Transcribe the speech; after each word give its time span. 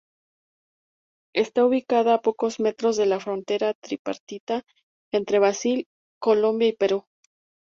Está 1.43 1.63
ubicada 1.63 2.15
a 2.15 2.21
pocos 2.23 2.59
metros 2.59 2.97
de 2.97 3.05
la 3.05 3.19
frontera 3.19 3.75
tripartita 3.75 4.63
entre 5.11 5.37
Brasil, 5.37 5.85
Colombia 6.19 6.69
y 6.69 6.73
Perú. 6.75 7.05